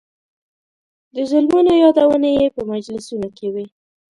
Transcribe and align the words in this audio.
د 1.13 1.15
ظلمونو 1.31 1.71
یادونې 1.83 2.29
یې 2.39 2.47
په 2.55 2.61
مجلسونو 2.71 3.27
کې 3.37 3.47
وې. 3.53 3.65